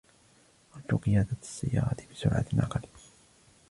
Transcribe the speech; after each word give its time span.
أرجو 0.75 0.97
قيادة 0.97 1.37
السيارة 1.41 1.97
بسرعة 2.13 2.45
أقل. 2.53 2.81